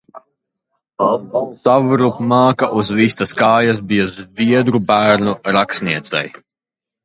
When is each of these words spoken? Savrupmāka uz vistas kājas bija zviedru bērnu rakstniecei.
Savrupmāka 1.59 2.71
uz 2.81 2.91
vistas 3.01 3.35
kājas 3.43 3.83
bija 3.93 4.09
zviedru 4.15 4.85
bērnu 4.91 5.39
rakstniecei. 5.59 6.27